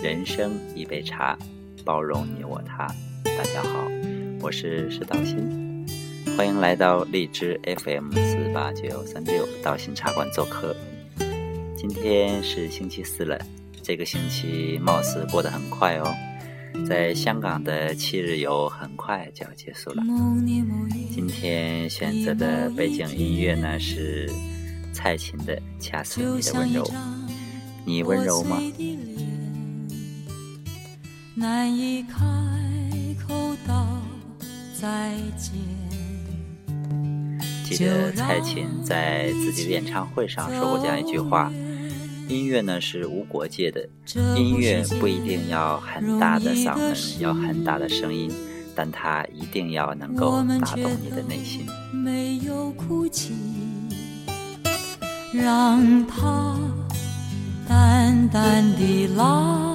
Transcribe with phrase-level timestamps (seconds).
[0.00, 1.36] 人生一杯茶，
[1.84, 2.86] 包容你我他。
[3.24, 3.90] 大家好，
[4.40, 5.84] 我是石道新，
[6.36, 10.76] 欢迎来到荔枝 FM 四八九三六道心茶馆做客。
[11.76, 13.36] 今天是星期四了，
[13.82, 16.14] 这个星期貌似过得很快哦。
[16.88, 20.02] 在香港的七日游很快就要结束了。
[21.10, 24.30] 今天选择的背景音乐呢是
[24.92, 26.84] 蔡琴的《恰似你的温柔》，
[27.84, 28.62] 你温柔吗？
[31.38, 32.18] 难以开
[33.24, 33.86] 口道
[34.74, 35.52] 再见。
[37.62, 41.52] 记得蔡琴在自己的演唱会上说过这样一句话。
[42.26, 43.88] 音乐呢是无国界的，
[44.36, 48.32] 音乐不一定要很大的嗓门，要很大的声音，
[48.74, 51.64] 但它一定要能够打动你的内心。
[51.92, 53.32] 没有哭泣，
[55.32, 56.58] 让它
[57.68, 59.67] 淡淡的来，让它。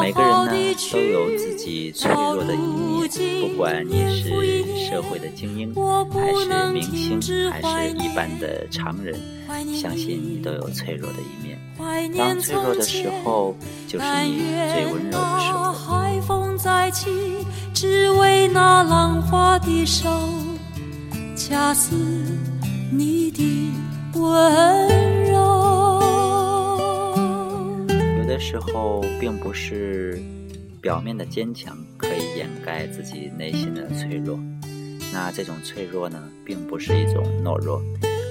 [0.00, 0.52] 每个人呢
[0.92, 3.08] 都有自己脆弱的一面，
[3.40, 9.14] 不管你是社会的精英，还是明星，还是一般的常人，
[9.74, 11.58] 相信你都有脆弱的一面。
[12.16, 13.54] 当脆弱的时候，
[13.86, 15.70] 就是你最温柔的时候。
[21.36, 21.96] 恰似
[22.92, 23.72] 你的
[24.14, 24.79] 温
[28.40, 30.18] 时候，并不是
[30.80, 34.40] 表面的坚强可以掩盖自己内心的脆弱。
[35.12, 37.82] 那这种脆弱呢，并不是一种懦弱，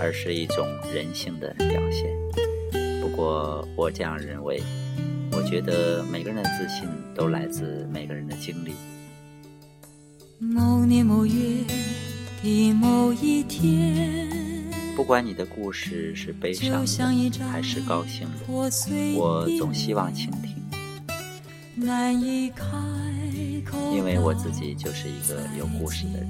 [0.01, 2.09] 而是一种人性的表现。
[3.01, 4.61] 不过我这样认为，
[5.31, 8.73] 我觉得每个人的自信都来自每个人的经历。
[10.39, 11.33] 某年某月
[12.41, 14.28] 的某一天。
[14.99, 18.39] 不管你的故事是悲伤的还是高兴的，
[19.15, 20.57] 我总希望倾听，
[23.93, 26.27] 因为我自己就是一个有故事的人。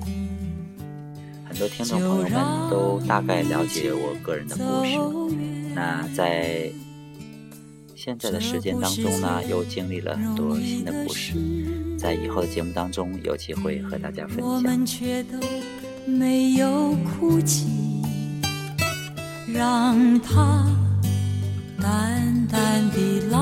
[1.46, 4.92] 很多听众朋友们都大概了解我个人的故事。
[5.74, 6.72] 那在
[7.96, 11.34] 现在的时间当中呢，又经历了很多新的故事，
[11.98, 14.62] 在以后的节目当中有机会和大家分享。
[19.54, 20.64] 让它
[21.82, 22.98] 淡淡的
[23.32, 23.40] 来，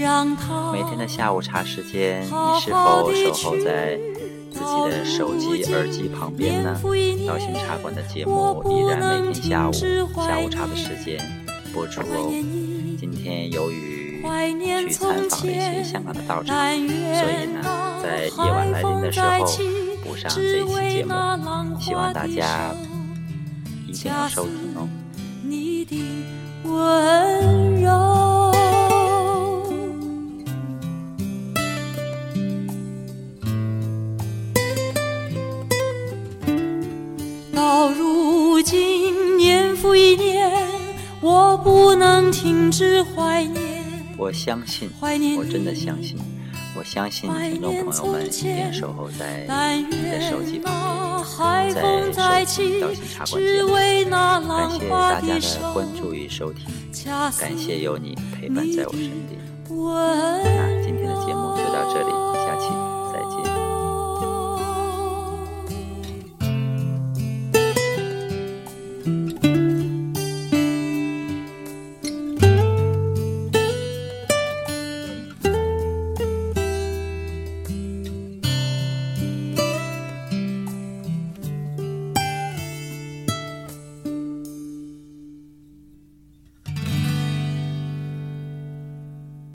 [0.00, 0.72] 让它。
[0.72, 3.98] 每天的下午茶时间，你是否守候在
[4.50, 6.80] 自己的手机耳机旁边呢？
[7.28, 11.20] 道心茶馆的节目依然每天下午下午茶的时间
[11.74, 12.30] 播出哦。
[12.98, 14.22] 今天由于
[14.88, 19.46] 去参访了一些香港的道场，所以呢，在夜晚来临的时候
[20.02, 21.12] 补上这一期节目，
[21.78, 22.74] 希望大家。
[23.90, 24.88] 一定要收听哦。
[25.42, 26.00] 你的
[26.62, 28.52] 温柔，
[37.52, 40.48] 到如今年复一年，
[41.20, 43.84] 我不能停止怀念。
[44.16, 44.88] 我相信，
[45.36, 46.16] 我真的相信。
[46.76, 49.44] 我相信听众朋友们一定守候在
[49.90, 50.59] 你的手机
[52.50, 53.68] 在收听《道心茶馆》节目。
[54.50, 56.66] 感谢大家的关注与收听，
[57.38, 59.38] 感谢有你陪伴在我身边。
[59.68, 62.10] 那今天的节目就到这里。
[62.34, 62.66] 下期